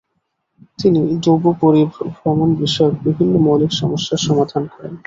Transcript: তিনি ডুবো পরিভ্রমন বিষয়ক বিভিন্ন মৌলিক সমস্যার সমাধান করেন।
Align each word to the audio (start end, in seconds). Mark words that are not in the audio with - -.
তিনি 0.79 1.01
ডুবো 1.23 1.51
পরিভ্রমন 1.61 2.49
বিষয়ক 2.61 2.95
বিভিন্ন 3.05 3.33
মৌলিক 3.45 3.71
সমস্যার 3.81 4.19
সমাধান 4.27 4.63
করেন। 4.73 4.93